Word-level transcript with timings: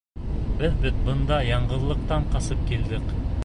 Беҙ 0.61 0.79
бит 0.85 0.97
бында 1.09 1.39
яңғыҙлыҡтан 1.49 2.29
ҡасып 2.37 2.65
килдек. 2.73 3.17